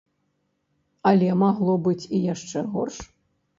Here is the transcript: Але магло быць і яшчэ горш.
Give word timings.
Але 1.09 1.29
магло 1.43 1.77
быць 1.85 2.09
і 2.15 2.25
яшчэ 2.33 2.67
горш. 2.75 2.97